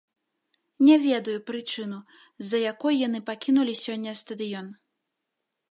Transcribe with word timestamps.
Не 0.87 0.95
ведаю 1.03 1.35
прычыну, 1.49 1.99
з-за 2.43 2.63
якой 2.73 2.93
яны 3.07 3.19
пакінулі 3.29 3.73
сёння 3.85 4.11
стадыён. 4.25 4.67